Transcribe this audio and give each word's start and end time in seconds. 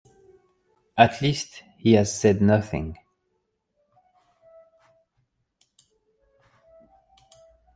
At 0.97 1.21
least, 1.21 1.61
he 1.77 1.93
has 1.93 2.19
said 2.19 2.41
nothing. 2.41 2.97